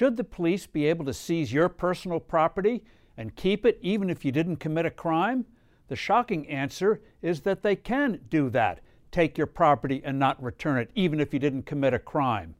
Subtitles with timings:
[0.00, 2.82] Should the police be able to seize your personal property
[3.18, 5.44] and keep it even if you didn't commit a crime?
[5.88, 8.80] The shocking answer is that they can do that
[9.12, 12.54] take your property and not return it, even if you didn't commit a crime.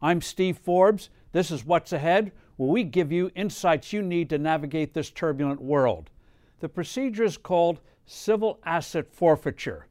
[0.00, 1.10] I'm Steve Forbes.
[1.32, 5.60] This is What's Ahead, where we give you insights you need to navigate this turbulent
[5.60, 6.10] world.
[6.60, 9.88] The procedure is called civil asset forfeiture.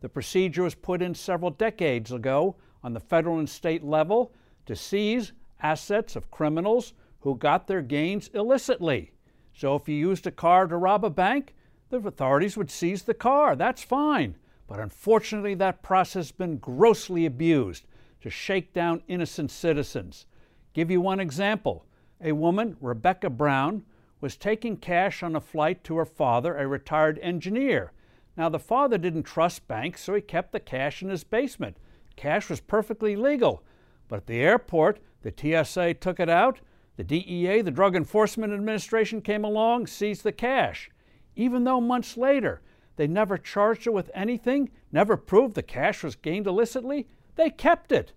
[0.00, 4.32] The procedure was put in several decades ago on the federal and state level
[4.66, 5.30] to seize
[5.62, 9.12] assets of criminals who got their gains illicitly.
[9.54, 11.54] So if you used a car to rob a bank,
[11.90, 13.56] the authorities would seize the car.
[13.56, 14.36] That's fine.
[14.66, 17.86] But unfortunately, that process has been grossly abused
[18.22, 20.26] to shake down innocent citizens.
[20.72, 21.84] Give you one example.
[22.22, 23.84] A woman, Rebecca Brown,
[24.20, 27.92] was taking cash on a flight to her father, a retired engineer.
[28.36, 31.76] Now, the father didn't trust banks, so he kept the cash in his basement.
[32.16, 33.62] Cash was perfectly legal.
[34.10, 35.32] But at the airport, the
[35.64, 36.58] TSA took it out.
[36.96, 40.90] The DEA, the Drug Enforcement Administration, came along, seized the cash.
[41.36, 42.60] Even though months later
[42.96, 47.92] they never charged her with anything, never proved the cash was gained illicitly, they kept
[47.92, 48.12] it.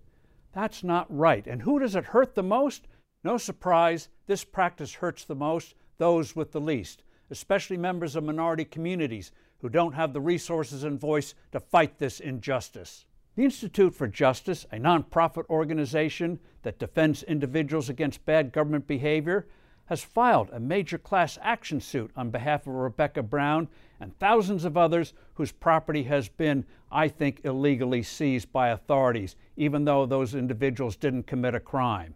[0.52, 1.46] That's not right.
[1.46, 2.88] And who does it hurt the most?
[3.22, 8.64] No surprise, this practice hurts the most those with the least, especially members of minority
[8.64, 13.06] communities who don't have the resources and voice to fight this injustice.
[13.36, 19.48] The Institute for Justice, a nonprofit organization that defends individuals against bad government behavior,
[19.86, 23.68] has filed a major class action suit on behalf of Rebecca Brown
[23.98, 29.84] and thousands of others whose property has been, I think, illegally seized by authorities, even
[29.84, 32.14] though those individuals didn't commit a crime.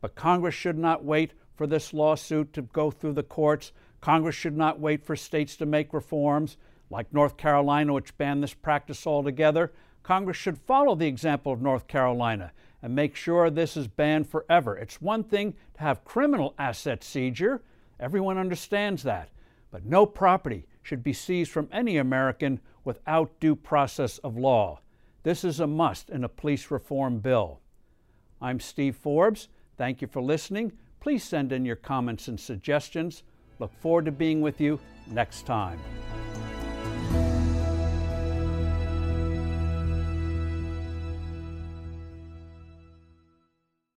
[0.00, 3.72] But Congress should not wait for this lawsuit to go through the courts.
[4.00, 6.56] Congress should not wait for states to make reforms
[6.90, 9.72] like North Carolina, which banned this practice altogether,
[10.04, 12.52] Congress should follow the example of North Carolina
[12.82, 14.76] and make sure this is banned forever.
[14.76, 17.62] It's one thing to have criminal asset seizure,
[17.98, 19.30] everyone understands that,
[19.70, 24.80] but no property should be seized from any American without due process of law.
[25.22, 27.60] This is a must in a police reform bill.
[28.42, 29.48] I'm Steve Forbes.
[29.78, 30.72] Thank you for listening.
[31.00, 33.22] Please send in your comments and suggestions.
[33.58, 34.78] Look forward to being with you
[35.10, 35.80] next time.